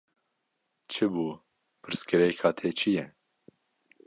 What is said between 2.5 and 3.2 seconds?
te çi ye?